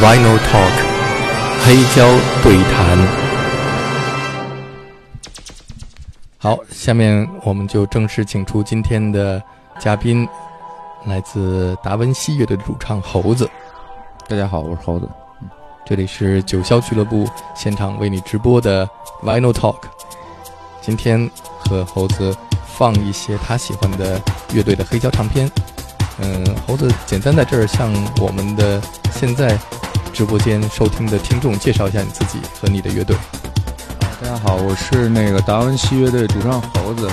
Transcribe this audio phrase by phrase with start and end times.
[0.00, 0.72] Vinyl Talk
[1.62, 2.08] 黑胶
[2.42, 2.98] 对谈。
[6.38, 9.40] 好，下面我们就正式请出今天的
[9.78, 10.26] 嘉宾，
[11.04, 13.48] 来自达文西乐队的主唱猴子。
[14.26, 15.06] 大家好，我是猴子。
[15.84, 18.88] 这里是九霄俱乐部现场为你直播的
[19.22, 19.76] Vinyl Talk。
[20.80, 22.34] 今天和猴子
[22.66, 24.18] 放一些他喜欢的
[24.54, 25.50] 乐队的黑胶唱片。
[26.20, 28.80] 嗯，猴子简单在这儿向我们的
[29.14, 29.58] 现在
[30.12, 33.16] 直播间收听的听众介绍一下你自己和你的乐队。
[34.20, 37.08] 大家好，我是那个达文西乐队主唱猴子。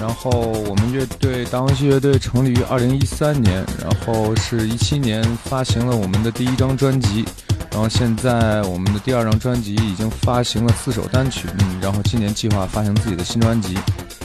[0.00, 7.24] 然后我们乐队达文西乐队成立于二零一三年，然后是一七年发行了我们的第一张专辑。
[7.70, 13.78] 然后现在我们的第二张专辑已经发行了四首单曲，嗯，然后今年计划发行自己的新专辑。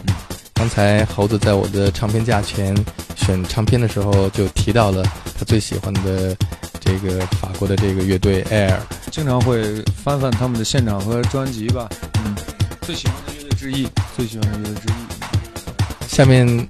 [0.08, 0.16] 嗯，
[0.58, 2.76] 刚才猴子在我的唱片架前
[3.16, 5.04] 选唱片的时候就提到了
[5.38, 6.36] 他最喜欢的
[6.80, 8.80] 这个法国的这个乐队 Air，
[9.12, 11.88] 经常会翻翻他们的现场和专辑吧。
[12.26, 12.36] 嗯，
[12.82, 16.08] 最喜欢的乐队之一，最喜欢的乐队之一。
[16.08, 16.68] 下面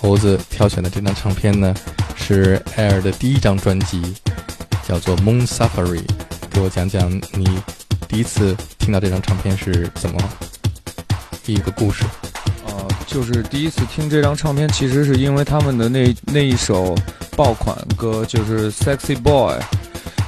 [0.00, 1.74] 猴子挑选的这张唱片呢
[2.16, 4.00] 是 Air 的第一张专辑。
[4.84, 6.02] 叫做 Moon Safari，
[6.50, 7.46] 给我讲讲你
[8.08, 10.18] 第一次听到这张唱片是怎么
[11.46, 12.04] 一个故事？
[13.12, 16.96] 就是第一次听这张唱片，其实是因为他们的那那一首
[17.36, 19.54] 爆款歌，就是《Sexy Boy》。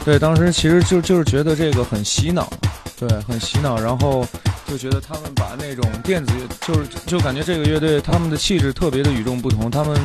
[0.04, 2.52] 对，当时其实就就是觉得这个很洗脑，
[2.98, 3.80] 对，很洗脑。
[3.80, 4.26] 然后
[4.68, 9.98] 就觉得他们把那种电子乐，就是就感觉这个乐队他们的气质特别的与众不同，他们。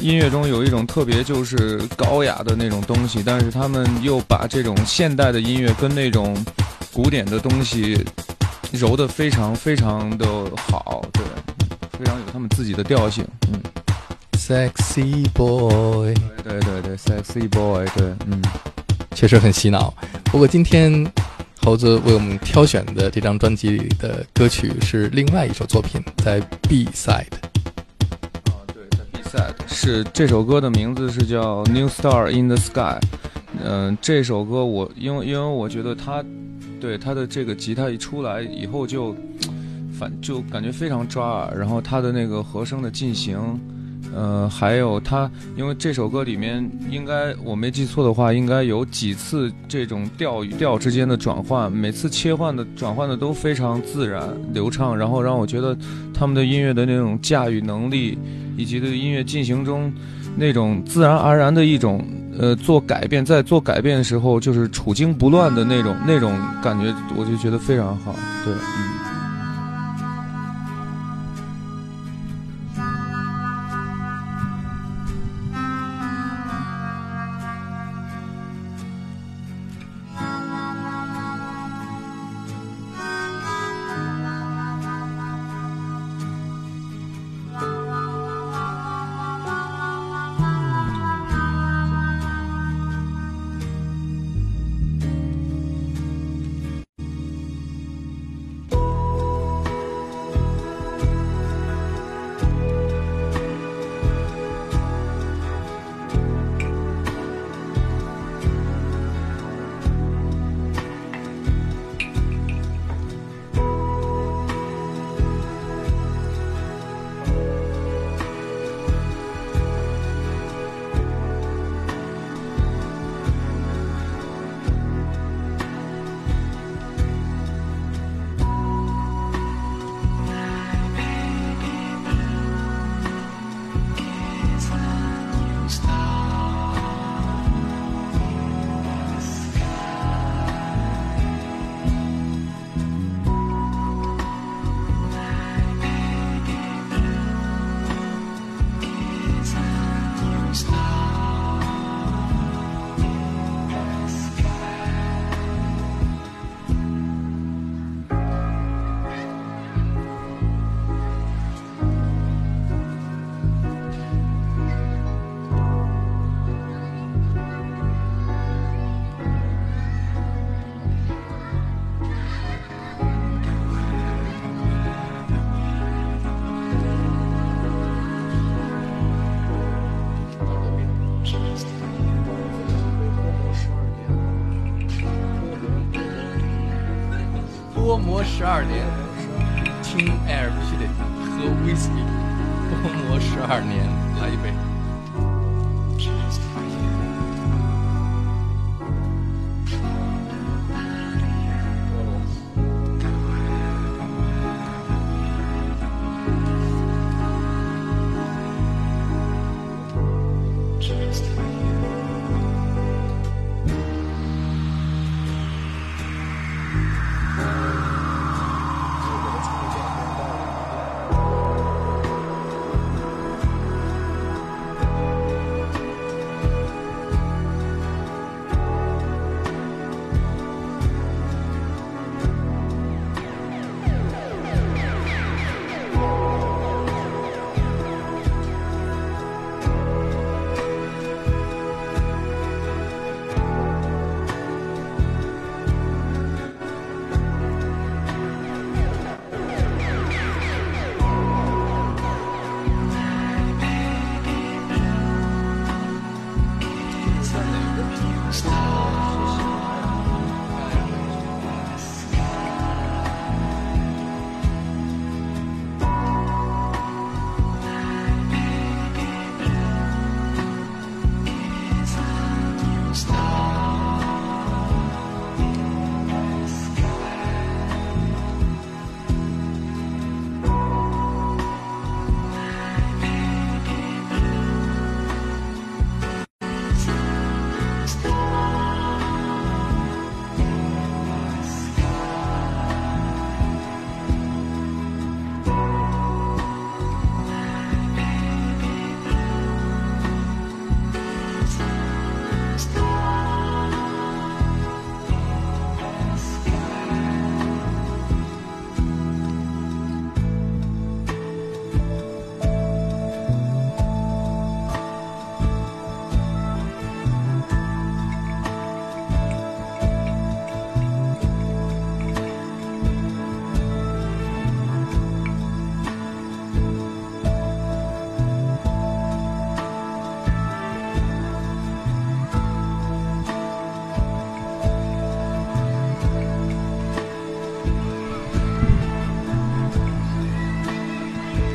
[0.00, 6.36] 音乐中有一种特别就是高雅的那种东西，但是他们又把这种现代的音乐跟那种
[6.92, 8.06] 古典的东西
[8.70, 10.24] 揉得非常非常的
[10.56, 11.24] 好，对，
[11.98, 13.26] 非常有他们自己的调性。
[13.52, 13.60] 嗯
[14.32, 18.40] ，Sexy Boy，对对对，Sexy Boy，对，嗯，
[19.14, 19.92] 确实很洗脑。
[20.24, 21.04] 不过今天
[21.62, 27.26] 猴子为我们挑选的这张专辑里的歌曲是另外一首作品，在 B side。
[29.66, 32.80] 是这首歌的名字是叫《New Star in the Sky》。
[33.62, 36.24] 嗯，这首歌我因为因为我觉得它，
[36.80, 39.14] 对它的这个吉他一出来以后就，
[39.98, 41.58] 反就感觉非常抓耳。
[41.58, 43.38] 然后它的那个和声的进行，
[44.14, 54.22] 呃，还有它，因为这首歌里面应该我没记错的话，应该有几次这种调与调之间的转换，每次切换的转换的都非常自然
[54.54, 55.76] 流畅，然后让我觉得
[56.14, 58.18] 他们的音乐的那种驾驭能力。
[58.58, 59.92] 以及对音乐进行中，
[60.36, 62.04] 那种自然而然的一种，
[62.36, 68.12] 呃，做改变，在做改变的时候，就是处惊不乱的那种那种感觉，我就觉得非常好，
[68.44, 68.97] 对，嗯。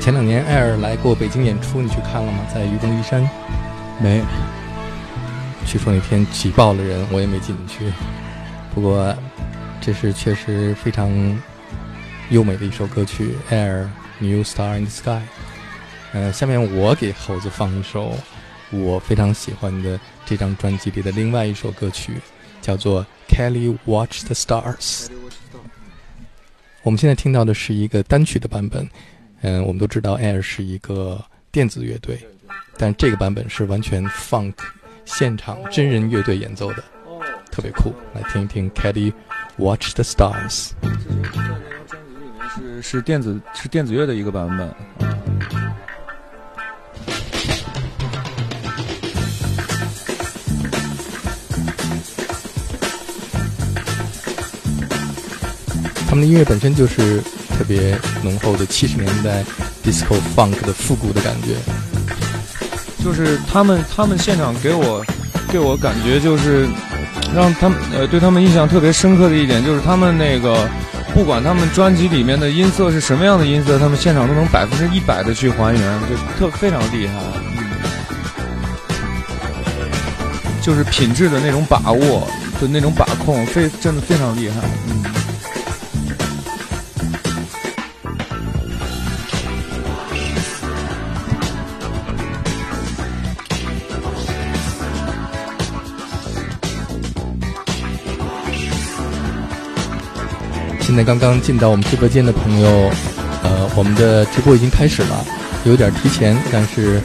[0.03, 2.45] 前两年 Air 来过北京演出，你去看了吗？
[2.53, 3.21] 在愚公移山，
[4.01, 4.21] 没。
[5.65, 7.89] 据说那天挤爆了人，我也没进去。
[8.75, 9.15] 不过，
[9.79, 11.09] 这是确实非常
[12.31, 13.88] 优美的一首歌曲《Air
[14.19, 15.09] New Star in the Sky》。
[16.11, 18.11] 呃，下面我给猴子放一首
[18.71, 22.15] 我非常喜欢的这张专辑里的另外一首歌曲，
[22.61, 25.05] 叫做《Kelly Watch the Stars》。
[26.81, 28.85] 我们现在听到的是一个单曲的版本。
[29.45, 32.17] 嗯，我们都知道 Air 是一个电子乐队，
[32.77, 34.53] 但这个版本是完全 Funk
[35.03, 36.83] 现场真人乐队演奏的，
[37.51, 37.93] 特别酷。
[38.15, 39.11] 来听一听 Caddy
[39.57, 40.69] Watch the Stars。
[42.55, 44.73] 是是电子是电子乐的一个版本。
[56.07, 57.21] 他们的音乐本身就是。
[57.63, 59.42] 特别浓厚的七十年代
[59.86, 61.56] disco funk 的复古的感觉，
[63.01, 65.01] 就是他们他们现场给我
[65.48, 66.68] 给我感觉就是
[67.33, 70.70] 让他们呃对他们印象特别深刻的一点就是他们那个
[71.13, 77.13] 不管他们专辑里面的音色是什么样的音色，他们现场都能百分之一百的去还原，就特非常厉害，
[80.62, 82.27] 就是品质的那种把握
[82.60, 84.58] 就那种把控，非真的非常厉害，
[84.89, 85.23] 嗯。
[100.93, 102.69] 现在刚刚进到我们直播间的朋友，
[103.41, 105.25] 呃，我们的直播已经开始了，
[105.63, 107.01] 有点提前，但是，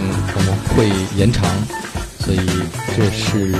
[0.00, 1.50] 嗯，我们会延长，
[2.20, 2.38] 所以
[2.96, 3.50] 这是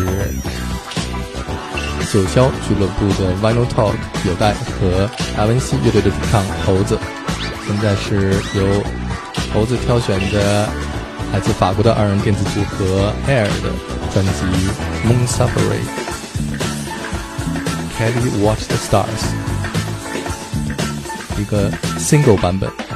[2.12, 3.94] 九霄俱乐部的 Vinyl Talk
[4.28, 6.96] 有待和达文西乐队的主唱猴子，
[7.66, 8.84] 现在是由
[9.52, 10.68] 猴子挑选的
[11.32, 13.72] 来自法国的二人电子组合 Air 的
[14.14, 14.30] 专辑
[15.04, 15.82] Moon Safari。
[17.98, 19.24] Kelly Watch the Stars，
[21.38, 22.87] 一个 single 版本。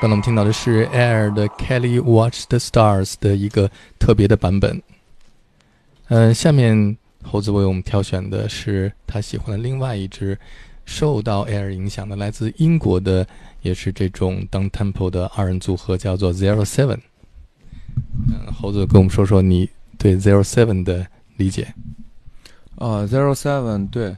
[0.00, 4.80] 刚才我们听到的是 Air 的 Kelly Watch the Stars 的一个特别的版本。
[6.06, 10.38] 嗯，下面猴子为我们挑选的是他喜欢的另外一支
[10.84, 13.26] 受到 Air 影响的来自英国的，
[13.62, 17.00] 也是这种 down tempo 的二人组合，叫做 Zero Seven。
[18.28, 21.04] 嗯，猴子跟我们说说你对 Zero Seven 的
[21.36, 21.74] 理解。
[22.76, 24.16] 啊，Zero Seven 对。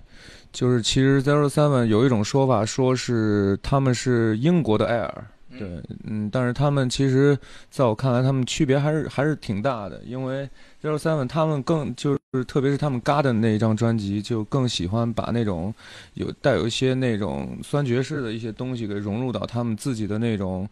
[0.52, 5.22] 就是其实 Zero Seven 有一种说法，说是他们是英国的 Air，
[5.60, 7.38] 对，嗯，但是他们其实
[7.70, 10.48] 在我看来，他们区别还是还是挺大的，因为
[10.82, 15.74] Zero Seven 他们更就是特别是他们 Garden 那一张专辑，就更喜欢把那种
[16.14, 20.66] 有带有一些那种酸爵士的一些东西给融入到他们自己的那种。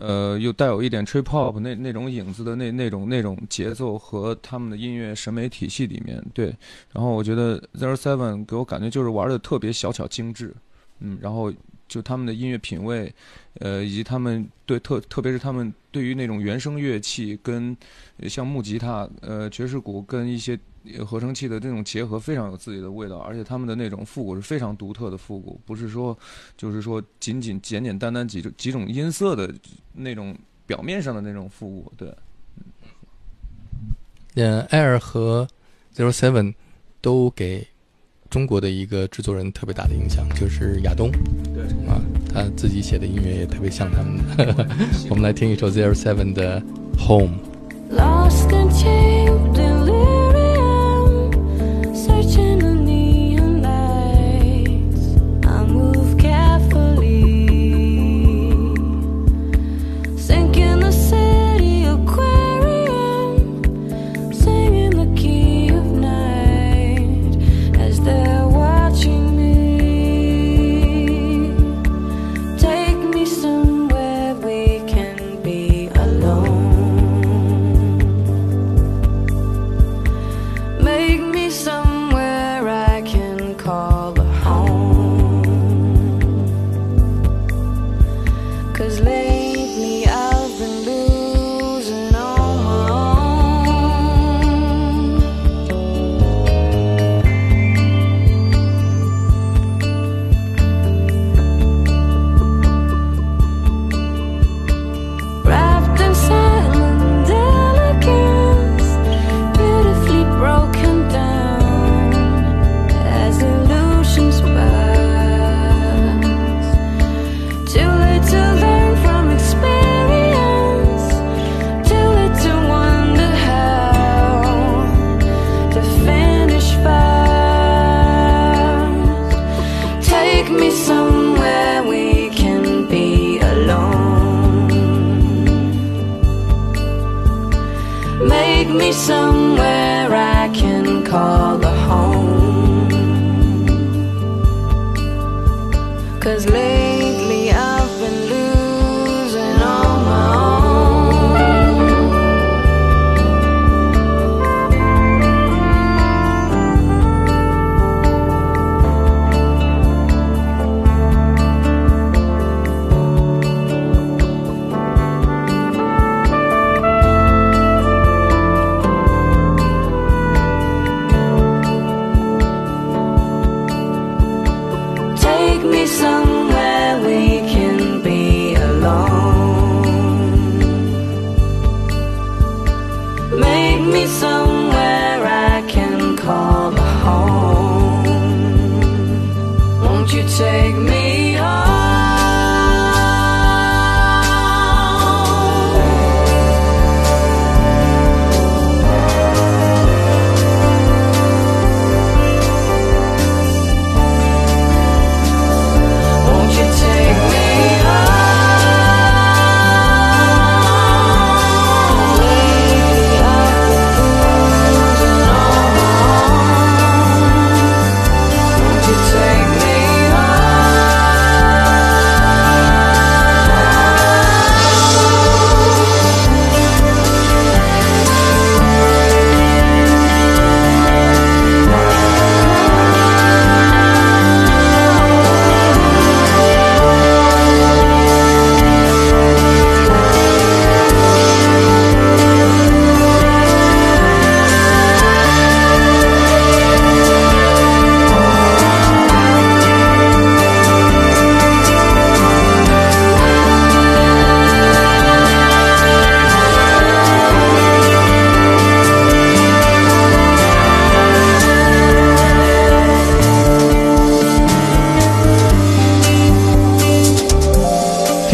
[0.00, 6.46] 呃，又带有一点 trip hop 那那种影子的那那种那种节奏和他们的音乐审美体系里面，对。
[6.92, 10.52] 然后我觉得 Zero Seven 给我感觉就是玩的特别小巧精致，
[10.98, 11.52] 嗯，然后
[11.88, 13.12] 就他们的音乐品味，
[13.54, 17.76] 呃，以及他们对特特别是他们对于那种原声乐器跟
[18.28, 20.58] 像木吉他、呃爵士鼓跟一些。
[21.04, 26.18] 合成器的这种结合非常有自己的味道，而且他们的那种复古是非常独特的复古，不是说
[26.56, 29.52] 就是说仅仅简简单单几种几种音色的
[29.92, 30.34] 那种
[30.66, 31.92] 表面上的那种复古。
[31.94, 32.16] 对，
[34.36, 35.46] 嗯，Air 和
[35.94, 36.54] Zero Seven
[37.02, 37.68] 都给
[38.30, 41.10] 中国的一个制作人特别大的影响，就是亚东。
[41.54, 42.00] 对啊，
[42.32, 44.66] 他自己写的音乐也特别像他们的。
[45.08, 46.62] 我们来听一首 Zero Seven 的
[46.98, 47.38] Home。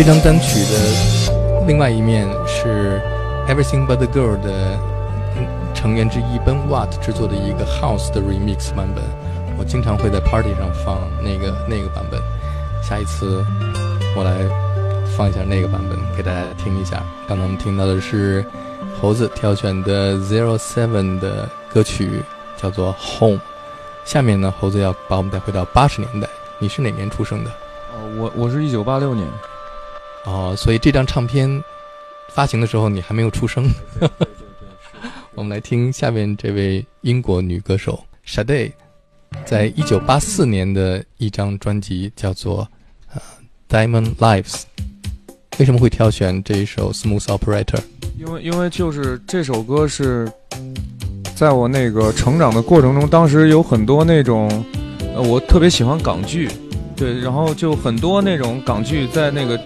[0.07, 3.01] 这张单曲的另外一面是
[3.49, 4.79] Everything But the Girl 的
[5.75, 9.03] 成员之一 Ben Watt 制作的一个 House 的 Remix 版本。
[9.59, 12.21] 我经常会在 Party 上放那个那个版本。
[12.83, 13.43] 下一次
[14.15, 14.37] 我来
[15.17, 17.03] 放一下那个版本给大家听一下。
[17.27, 18.45] 刚才我们听到的是
[19.01, 22.23] 猴子挑选的 Zero Seven 的歌曲，
[22.59, 23.41] 叫做 Home。
[24.05, 26.29] 下面呢，猴子要把我们带回到八十年代。
[26.59, 27.49] 你是哪年出生的？
[27.95, 29.27] 哦，我我是一九八六年。
[30.25, 31.63] 哦，所以这张唱片
[32.31, 33.65] 发行的时候你还没有出生。
[34.01, 38.73] 对对对，我们来听下面这位英国女歌手 Shade，
[39.45, 42.67] 在一九八四年的一张专辑叫做
[43.15, 43.21] 《呃
[43.69, 44.53] Diamond Lives》。
[45.59, 47.65] 为什么会挑选这一首《Smooth Operator》？
[48.19, 50.27] 因为因为就是这首歌是
[51.37, 54.49] 在我那个成长的过程中，当时有很多那种，
[55.15, 56.49] 呃，我特别喜欢港剧，
[56.97, 59.63] 对，然后就很多那种港剧在那个。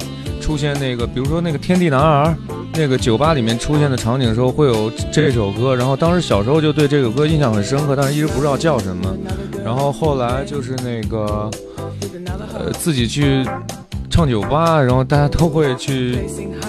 [0.48, 2.24] 出现那个，比如说那个《天地男儿》，
[2.72, 5.76] 那个酒吧里面出现的场景的时候，会有这首歌。
[5.76, 9.14] 然后当时小时候就对这首歌印象很深刻，但是一直不知道叫什么。
[9.62, 11.50] 然后后来就是那个，
[12.54, 13.44] 呃，自己去
[14.08, 16.14] 唱酒吧，然后大家都会去，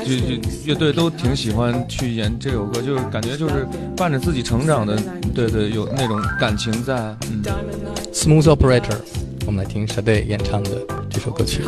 [0.05, 3.65] 就就乐队都挺喜欢去演这首歌，就是感觉就是
[3.95, 5.01] 伴着自己成长的，
[5.33, 6.97] 对对，有那种感情在。
[7.31, 7.41] 嗯
[8.11, 8.97] ，Smooth Operator，
[9.45, 10.71] 我们来听 Sade 演唱的
[11.09, 11.61] 这首歌曲。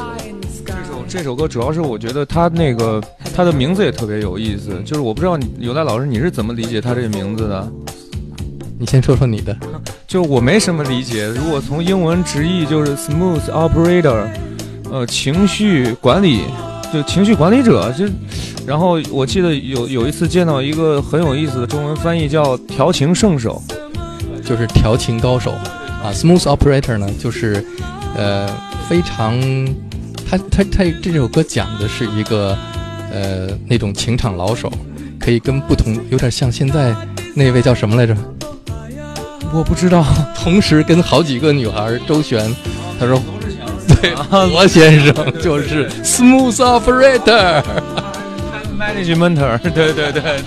[1.11, 3.03] 这首歌主要是我觉得它那个
[3.35, 7.69] 它的名字也特别有意思，就是我不知道你有赖老师你是怎么理解它这个名字的？
[8.79, 9.53] 你先说说你的。
[10.07, 14.25] 就我没什么理解，如果从英文直译就是 smooth operator，
[14.89, 16.45] 呃，情绪管理，
[16.93, 17.91] 就情绪管理者。
[17.91, 18.05] 就
[18.65, 23.61] 然后我记得有有一次见到一个很有意思的中文翻译叫调情圣手，
[24.45, 26.07] 就是调情高手啊。
[26.13, 27.61] smooth operator 呢，就是
[28.15, 28.47] 呃
[28.87, 29.37] 非常。
[30.31, 32.57] 他他他这首歌讲的是一个，
[33.11, 34.71] 呃，那种情场老手，
[35.19, 36.95] 可以跟不同，有点像现在
[37.35, 38.15] 那位叫什么来着？
[39.51, 40.05] 我不知道。
[40.41, 42.49] 同时跟好几个女孩周旋，
[42.97, 43.21] 他说，
[44.01, 49.35] 对，罗先生就是 smooth operator，management，
[49.75, 50.41] 对对对对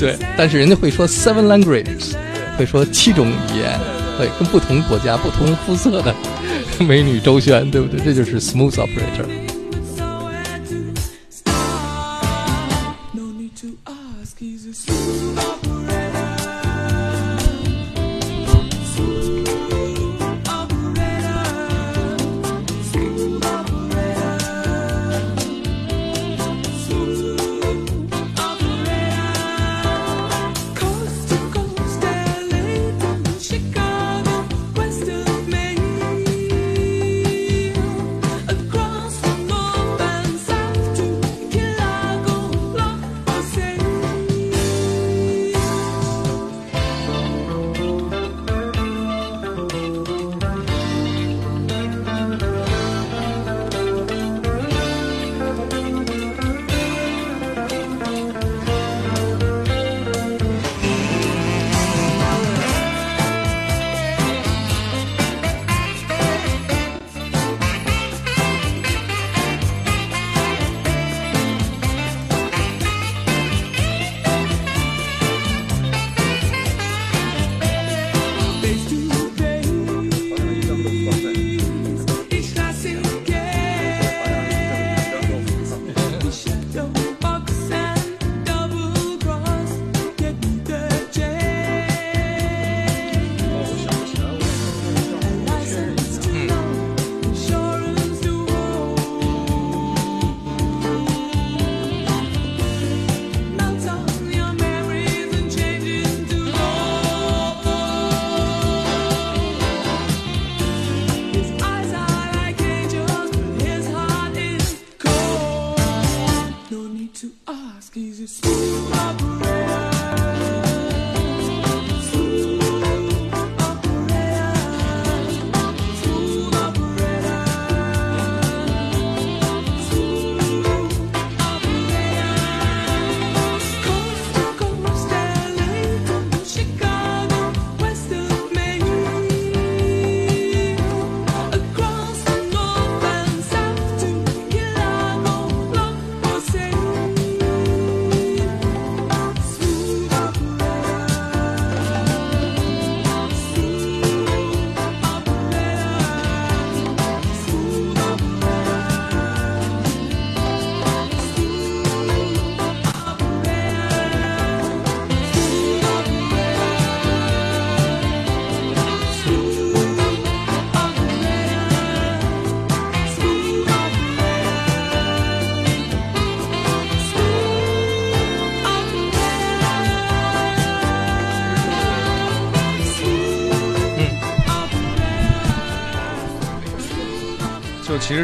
[0.00, 0.18] 对。
[0.36, 2.14] 但是人家会说 seven languages，
[2.58, 3.78] 会说七种语言，
[4.18, 6.12] 对，跟不同国家、不同肤色的。
[6.80, 8.00] 美女周旋，对不对？
[8.04, 9.39] 这就是 smooth operator。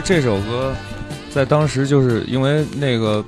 [0.06, 0.72] 这首歌
[1.30, 3.24] 在当时就是因为那个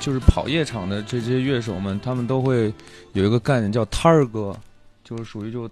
[0.00, 2.72] 就是跑夜场的这些乐手们，他们都会
[3.12, 4.56] 有一个概念叫摊儿歌，
[5.04, 5.68] 就是属于就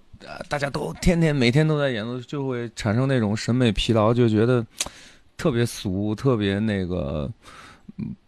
[0.47, 4.63] 大家都天天每天都在演奏，就会产生那种审美疲劳，就觉得
[5.35, 7.27] 特别俗，特别那个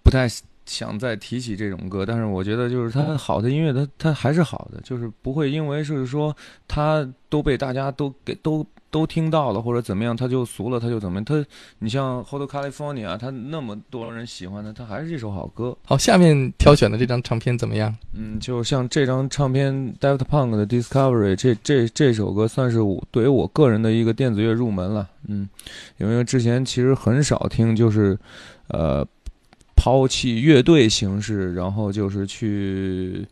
[0.01, 0.27] 不太。
[0.67, 6.35] 想再提起这种歌，但是我觉得就是它好的音乐，它它还是好的，就是不会因为就是说
[6.67, 11.25] 它都被大家都给都都听到了或者怎么样，他就俗了，他就怎么样？
[11.25, 11.45] 他
[11.79, 15.75] 你像《Hotel California》，他那么多人喜欢的，他还是一首好歌。
[15.84, 17.93] 好，下面挑选的这张唱片怎么样？
[18.13, 25.10] 嗯，就像这张唱片《Daft Punk》的《Discovery》，这这这首歌算是我对于我个人的一个电子乐入门了。
[25.27, 25.49] 嗯，
[25.97, 28.17] 因为之前其实很少听，就是
[28.69, 29.05] 呃。
[29.77, 33.23] 抛弃乐队形式，然后就是去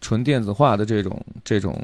[0.00, 1.78] 纯电子化的这种这种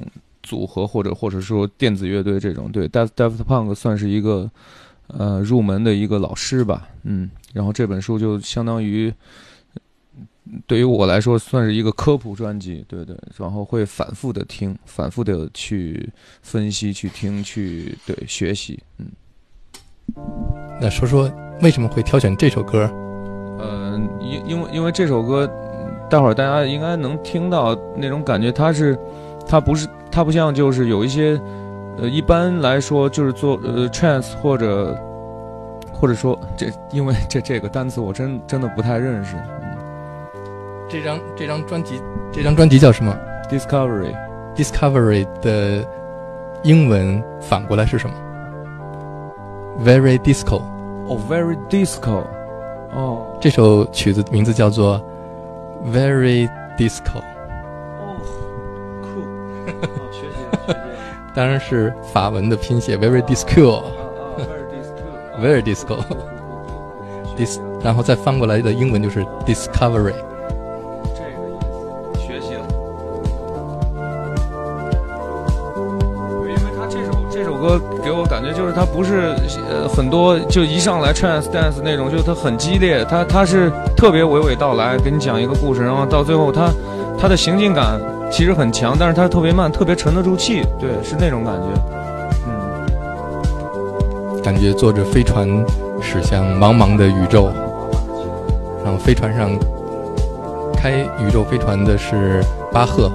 [0.46, 4.48] 组合，或者或者说电子乐队这种，对，Daft Daft Punk 算是一个
[5.08, 9.12] 呃入门的一个老师吧，嗯，然后这本书就相当于
[10.66, 16.08] 对于我来说算是一个科普专辑，对对，然后会反复的听，反复的去
[16.40, 19.06] 分析、去听、去对学习，嗯。
[20.80, 21.28] 那说说
[21.60, 22.88] 为什么会挑选这首歌？
[23.58, 25.50] 嗯，因因为因为这首歌，
[26.08, 28.96] 待会儿大家应该能听到那种感觉，它是，
[29.48, 31.40] 它不是，它不像就是有一些，
[31.98, 34.96] 呃，一般来说就是做呃 trance 或者，
[35.92, 39.36] 或者说这，因为这这个单词我真真的不太认识。
[40.88, 42.00] 这张这张专辑，
[42.32, 43.16] 这张专辑叫什么
[43.48, 45.84] ？Discovery，Discovery 的
[46.62, 48.16] 英文反过来是什么
[49.84, 50.62] ？Very disco。
[51.08, 52.24] 哦，Very disco。
[52.94, 55.00] 哦，这首曲子名字叫做
[55.92, 57.20] 《Very Disco》。
[61.36, 63.82] 当然是法文的拼写，Very Disco。
[65.38, 65.98] Very Disco。
[67.36, 70.14] Dis，然后再翻过来的英文就是 Discovery
[71.14, 72.56] 这个意思，血腥。
[76.40, 76.56] 因为
[77.30, 77.78] 这首歌。
[78.02, 79.34] 给我感觉就是它不是
[79.68, 86.70] 呃很多就一上来 trance dance 那种，就是它很激烈，它它是特别娓娓道来，给你讲一个故事，然后到最后它
[87.18, 91.68] 它的行进感其实很强，但是它特别慢，特别沉得住气，对，是那种感觉，
[92.46, 95.48] 嗯，感觉坐着飞船
[96.02, 97.50] 驶向茫茫的宇宙，
[98.84, 99.50] 然后飞船上
[100.76, 103.10] 开宇宙飞船的是巴赫，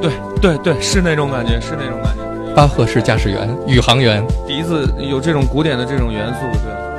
[0.00, 2.22] 对对对，是那种感觉，是那种感觉。
[2.54, 6.91] 巴赫是驾驶员，宇航员，笛子有这种古典的这种元素，对。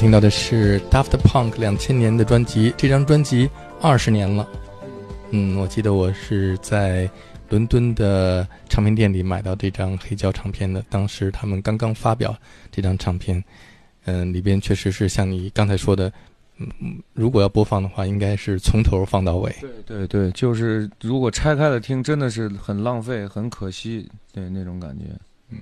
[0.00, 3.50] 听到的是 Daft Punk 两千年的专辑，这张专辑
[3.82, 4.48] 二十年了。
[5.30, 7.06] 嗯，我记得我是在
[7.50, 12.34] 伦敦的唱片店里买到这张黑胶唱片的，当时他们刚刚发表
[12.72, 13.44] 这张唱片，
[14.06, 16.10] 嗯，里边确实是像你刚才说的，
[16.56, 16.70] 嗯，
[17.12, 19.54] 如果要播放的话，应该是从头放到尾。
[19.60, 25.04] 对对对，就是如果拆开了听，真的是很浪费，很可惜，对那种感觉。
[25.50, 25.58] 嗯，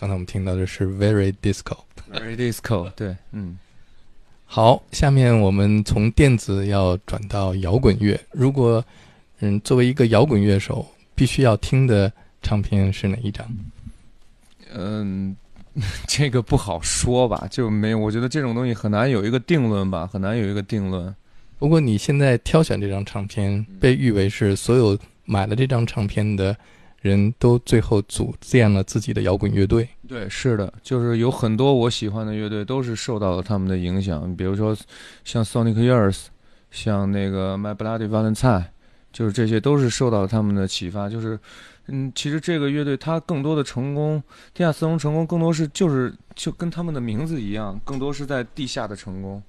[0.00, 1.76] 刚才我们听到的是 Very Disco。
[2.12, 3.58] Very disco，对，嗯，
[4.46, 8.18] 好，下面我们从电子要转到摇滚乐。
[8.30, 8.84] 如果，
[9.40, 13.44] 嗯，作为一个摇滚乐手，必须要听的唱片是哪一张？
[14.72, 15.36] 嗯，
[16.06, 21.12] 这个不好说吧，就没有，我觉得这种东西很难有一个定论吧，很难有一个定论。
[21.58, 26.56] 不过你现在挑选这张唱片，被誉为是所有买了这张唱片的。
[27.00, 29.88] 人都最后组建了自己的摇滚乐队。
[30.06, 34.34] 对，是的，就是有很多我喜欢的乐队都是受到了他们的影响。
[34.36, 34.76] 比如说，
[35.24, 36.26] 像 Sonic Youth，
[36.70, 38.64] 像那个 My Bloody Valentine，
[39.12, 41.08] 就是这些都是受到了他们的启发。
[41.08, 41.38] 就是，
[41.86, 44.20] 嗯，其实这个乐队它更多的成功，
[44.52, 49.40] 地下四重成功更多是就是就跟他们的名字一样，更多是在地下的成功。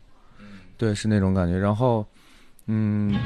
[0.77, 1.57] 对，是那种感觉。
[1.57, 2.05] 然后，
[2.67, 3.17] 嗯。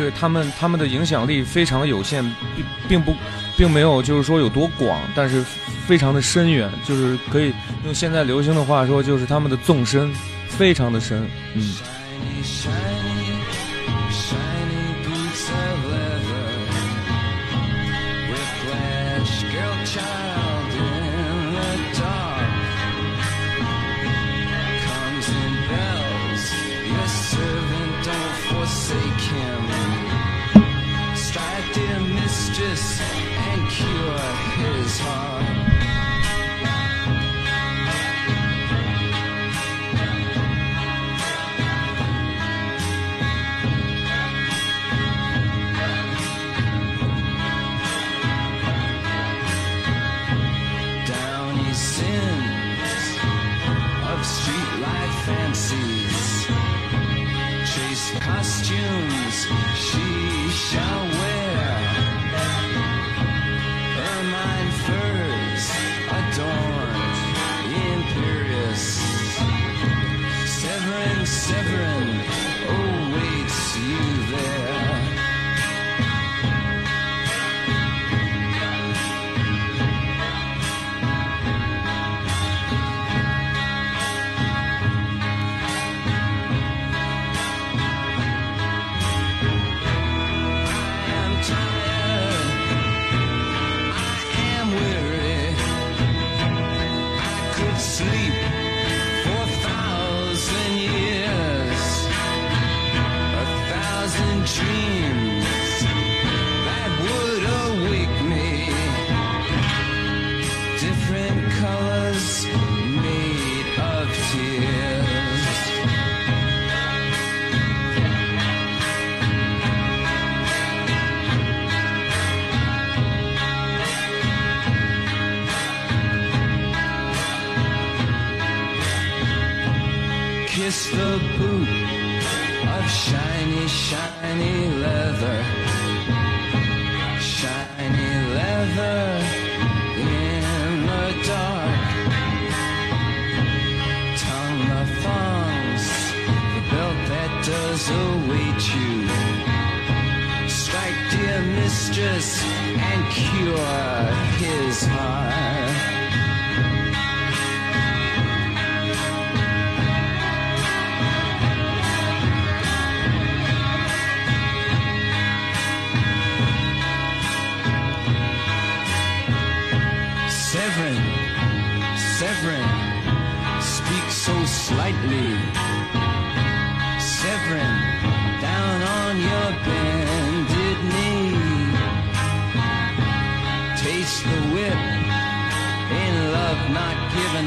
[0.00, 2.24] 对他们，他们的影响力非常有限，
[2.56, 3.14] 并并不，
[3.54, 5.44] 并没有就是说有多广，但是
[5.86, 7.52] 非常的深远，就是可以
[7.84, 10.10] 用现在流行的话说，就是他们的纵深
[10.48, 13.19] 非常的深，嗯。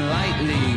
[0.00, 0.73] lightly.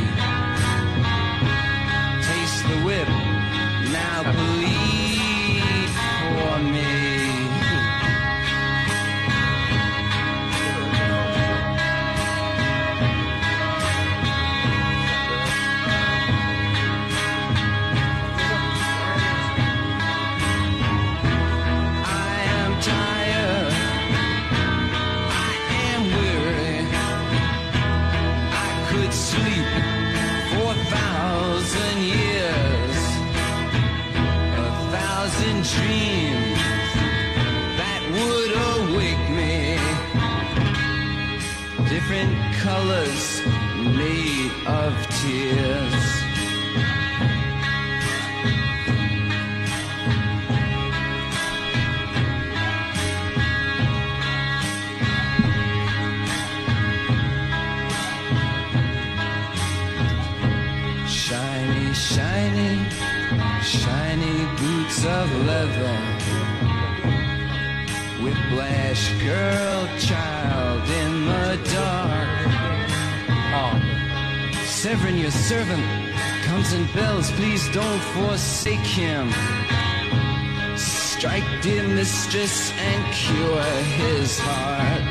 [81.96, 83.62] mistress, and cure
[83.96, 85.02] his heart.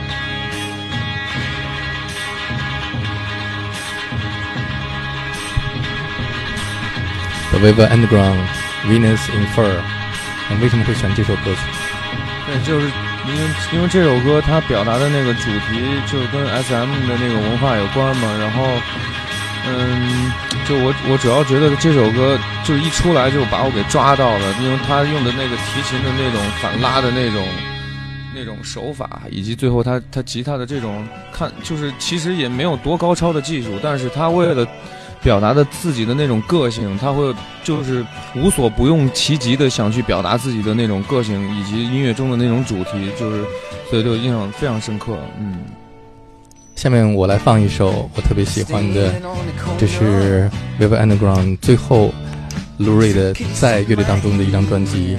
[7.51, 8.47] The Velvet Underground
[8.87, 9.81] Venus in Fur，
[10.49, 11.61] 那为什么会选这首歌曲？
[12.47, 12.87] 对，就是
[13.27, 13.41] 因为
[13.73, 18.63] 因为这首歌它表达的那个主题就是跟 S.M 的那个文化有关嘛，然后，
[19.67, 20.31] 嗯，
[20.68, 27.46] 就我我主要觉得这首歌就一出来就把我给抓到了，因为他用的那个提琴的那种反拉的那种
[28.34, 34.66] 那种手法，以及最后他他吉他的这种看，就是其实也没有多高超的技术，但是他为了
[35.22, 38.04] 表达的自己的那种个性，他会就是
[38.34, 43.44] 无所不用其极的想去表达自己的那种个性，以及音乐中的那种主题，就是
[43.88, 45.16] 所以就印象非常深刻。
[45.38, 45.60] 嗯，
[46.76, 49.12] 下面我来放一首我特别喜欢的，
[49.78, 50.48] 这是
[50.78, 52.12] Velvet Underground 最后
[52.78, 55.16] Lou Reed 在乐队当中的一张专辑，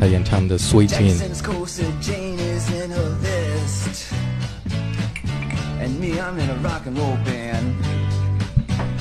[0.00, 1.30] 他演唱的《Sweet jeansand
[6.04, 7.74] me, I'm in a rock and roll band.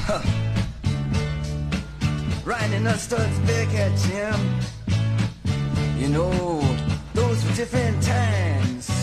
[0.08, 0.22] Huh.
[2.46, 4.40] Riding a Studs Bearcat Jim.
[6.00, 6.62] You know,
[7.14, 9.03] those were different times.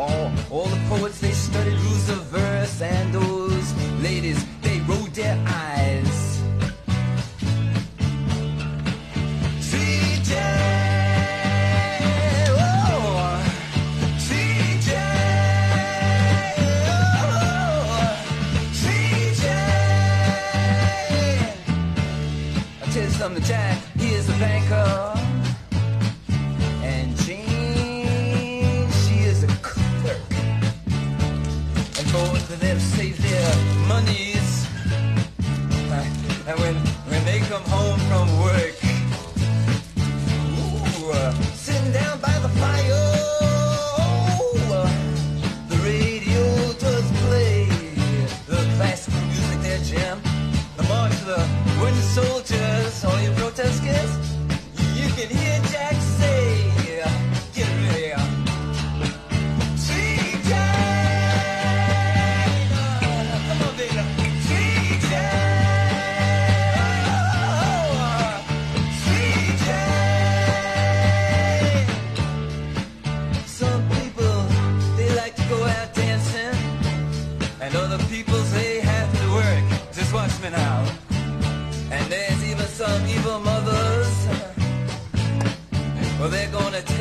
[0.00, 5.36] All, all the poets, they studied rules of verse, and those ladies, they rolled their
[5.46, 6.40] eyes.
[9.60, 10.32] CJ,
[12.48, 13.44] oh,
[14.26, 14.90] CJ,
[16.88, 18.16] oh,
[18.80, 19.44] CJ.
[22.80, 23.78] I'll tell you something, Jack.
[23.98, 25.19] He is a banker,
[32.50, 34.66] And both of them save their monies.
[35.90, 36.04] Uh,
[36.48, 36.74] and when
[37.08, 37.99] when they come home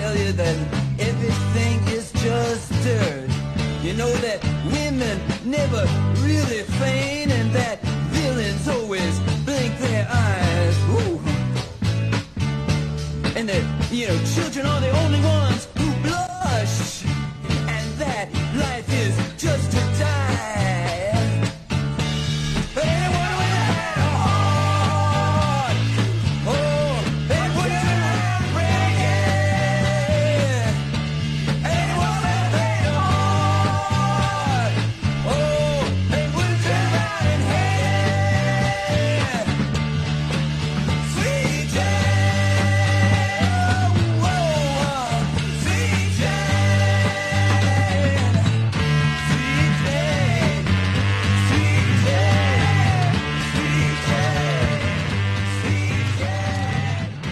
[0.10, 0.58] tell you that
[1.00, 3.30] everything is just dirt.
[3.84, 4.40] You know that
[4.74, 5.84] women never
[6.26, 7.80] really feign and that
[8.16, 10.78] villains always blink their eyes.
[10.98, 11.20] Ooh.
[13.38, 15.49] And that, you know, children are the only ones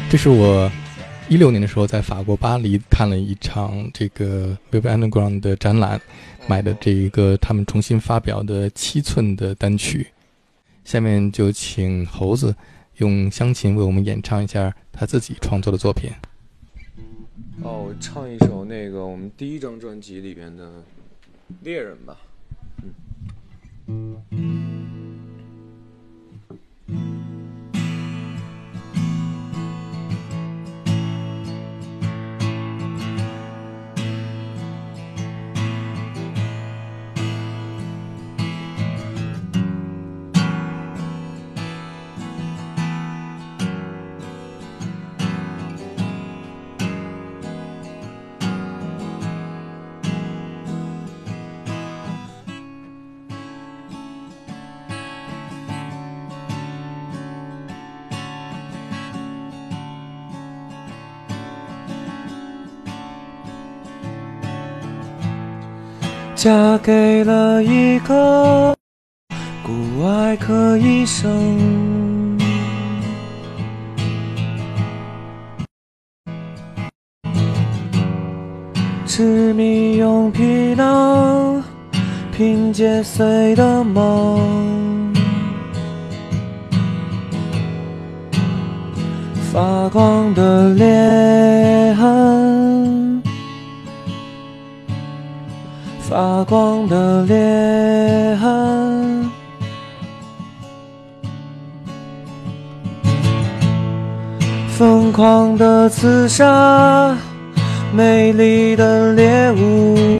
[0.10, 0.72] 这是我
[1.30, 6.00] 一六年的时候在法国巴黎看了一场这个 Velvet Underground 的展览，
[6.48, 10.08] 买的这一个他们重新发表的七寸的单曲。
[10.86, 12.56] 下面就请猴子
[12.96, 16.10] 用乡琴为我们演唱一下他自己创作的作品。
[17.62, 20.70] 哦，唱一首那个我们第一张专辑里边的
[21.64, 22.18] 《猎人》吧。
[23.88, 24.77] 嗯
[66.48, 68.74] 嫁给了一个
[69.62, 71.30] 骨外科医生。
[79.06, 81.62] 痴迷用皮囊
[82.32, 85.14] 拼接碎的梦，
[89.52, 91.17] 发光的脸，
[96.10, 97.36] 发光的裂
[98.38, 99.30] 痕，
[104.70, 107.14] 疯狂的刺杀。
[107.94, 110.18] 美丽的猎物，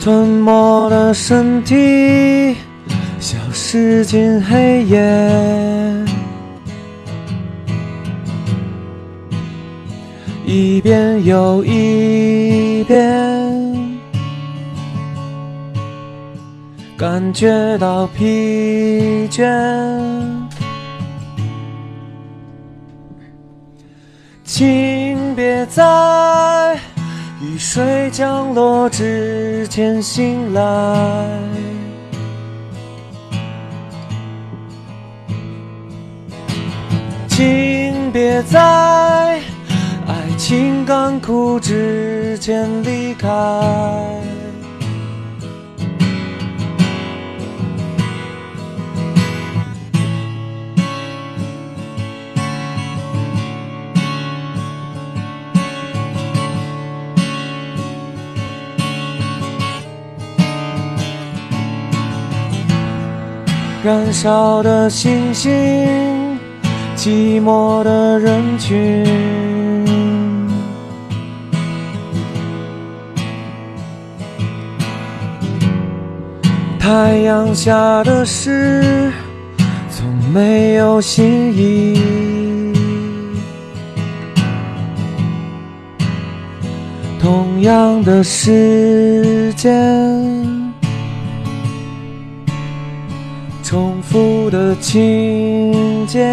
[0.00, 2.56] 吞没了身体，
[3.20, 5.87] 消失进黑夜。
[10.50, 12.96] 一遍又一遍，
[16.96, 19.46] 感觉到疲倦。
[24.42, 26.80] 请别在
[27.42, 30.62] 雨水降落之前醒来。
[37.28, 39.38] 请别在
[40.38, 43.28] 情干枯之前离开。
[63.84, 65.50] 燃烧的星星，
[66.96, 69.57] 寂寞的人群。
[76.88, 79.12] 太阳下的事，
[79.90, 82.00] 从没有新意。
[87.20, 89.70] 同样的时间。
[93.62, 96.26] 重复的情节，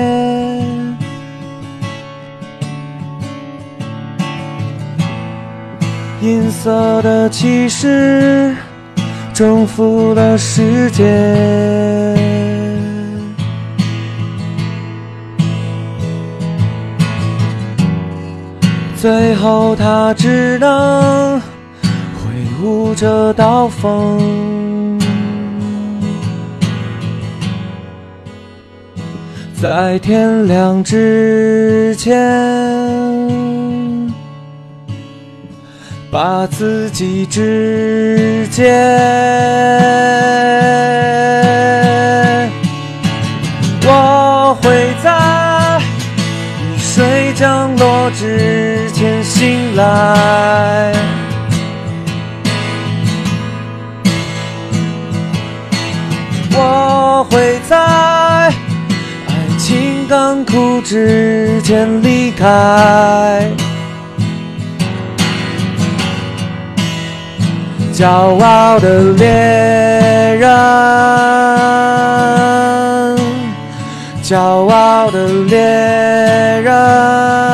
[6.22, 8.56] 银色的骑士
[9.36, 11.04] 征服了世界。
[18.96, 24.98] 最后，他只能挥舞着刀锋。
[29.62, 32.16] 在天亮之前，
[36.16, 38.72] 把自己肢解。
[43.86, 45.82] 我会在
[46.62, 50.94] 雨水降落之前醒来。
[56.54, 58.54] 我会在爱。
[59.58, 63.50] 情干枯之前离开，
[67.96, 68.06] 骄
[68.44, 69.26] 傲的猎
[70.36, 70.50] 人，
[74.22, 74.38] 骄
[74.68, 75.58] 傲的猎
[76.60, 77.45] 人。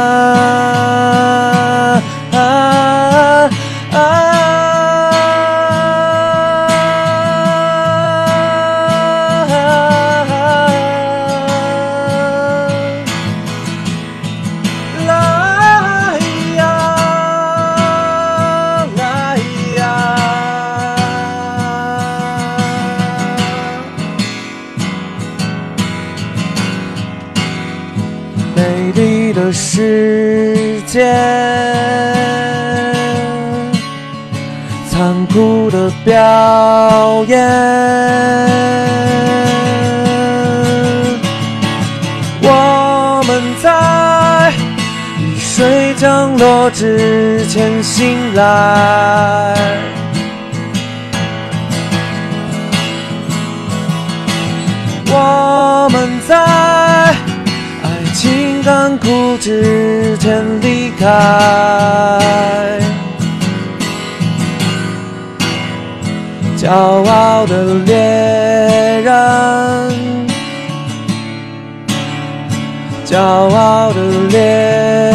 [60.21, 61.07] 前离开。
[66.55, 67.95] 骄傲的猎
[69.01, 69.11] 人。
[73.03, 73.99] 骄骄傲的
[74.29, 75.10] 猎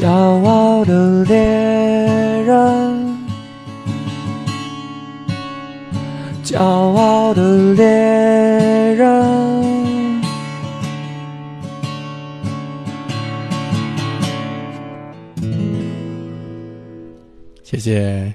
[0.00, 3.18] 骄傲的猎人，
[6.42, 7.84] 骄傲的猎
[8.94, 10.22] 人。
[17.62, 18.34] 谢谢。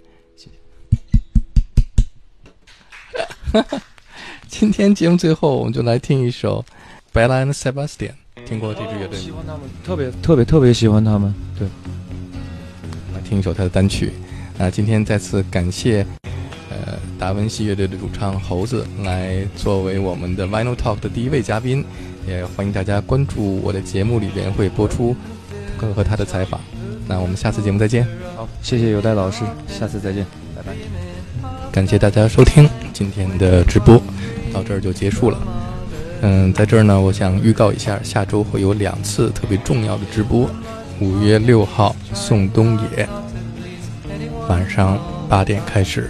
[4.48, 6.64] 今天节目最后，我们就来听一首
[7.12, 8.25] Bella and Sebastian。
[8.46, 9.26] 听过这支乐队吗？
[9.26, 11.34] 喜欢他们，特别特别特别喜欢他们。
[11.58, 11.68] 对，
[13.14, 14.14] 来听一首他的单曲。
[14.58, 16.06] 那今天再次感谢，
[16.70, 21.84] 呃，达文西乐队的主唱猴子来作为我们的 Vinyl Talk 的第一位嘉宾，
[22.28, 25.16] 也欢迎大家关注我的节目里边会播出
[25.78, 26.62] 更和他的采访。
[27.08, 30.26] 那我们下次节目再见，好，谢谢有代老师，下次再见，
[30.56, 30.74] 拜拜。
[31.72, 34.02] 感谢大家收听今天的直播，
[34.54, 35.65] 到这儿就结束了。
[36.22, 40.50] 嗯，在这儿呢，我想预告一下，下周会有两次特别重要的直播。
[41.00, 43.08] 五月六号，宋冬野，
[44.48, 44.98] 晚上
[45.28, 46.04] 八点开始；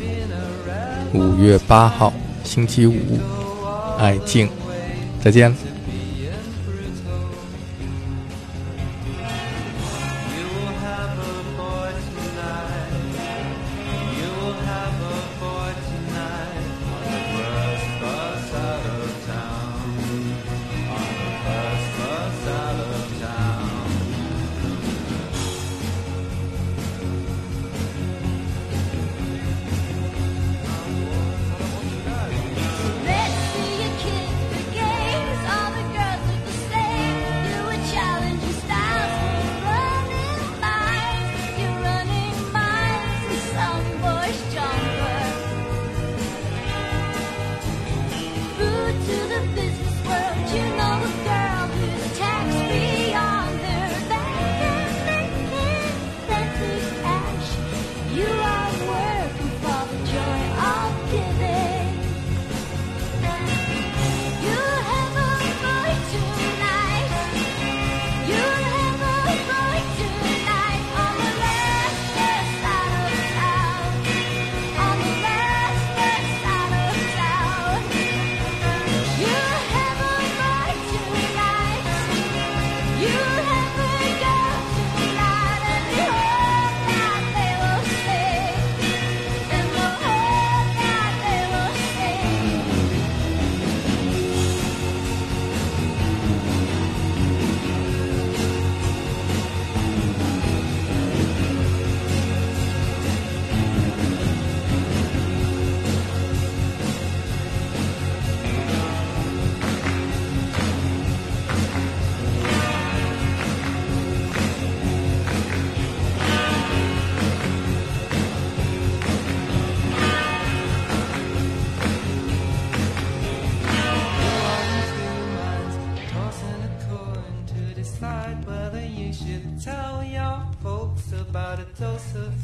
[1.14, 3.20] 五月八号，星期五，
[3.98, 4.48] 爱静。
[5.22, 5.75] 再见。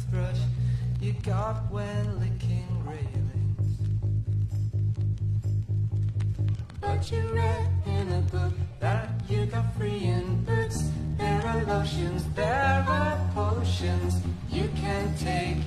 [0.02, 0.38] toothbrush
[1.00, 3.68] you got when licking railings.
[6.80, 10.84] But you read in a book that you got free in boots.
[11.18, 15.58] There are lotions, there are potions you can take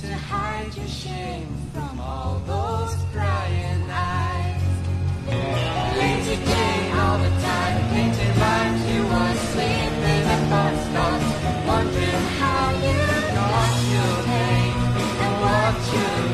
[0.00, 4.62] to hide your shame from all those crying eyes.
[5.96, 8.80] Lazy day, all the time, painted lines.
[8.92, 12.41] You were sleeping in a box, not wondering
[15.80, 16.31] Yeah.